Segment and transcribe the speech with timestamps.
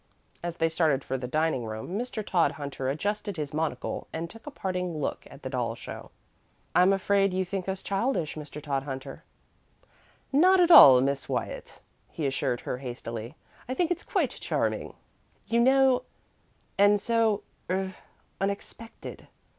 [0.41, 2.25] As they started for the dining room Mr.
[2.25, 6.09] Todhunter adjusted his monocle and took a parting look at the doll show.
[6.73, 8.59] "I'm afraid you think us childish, Mr.
[8.59, 10.37] Todhunter," said Patty.
[10.39, 13.35] "Not at all, Miss Wyatt," he assured her hastily.
[13.69, 14.95] "I think it quite charming,
[15.45, 16.01] you know,
[16.79, 17.93] and so er
[18.39, 19.27] unexpected.